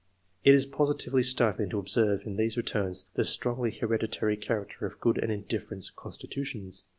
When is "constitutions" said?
5.95-6.85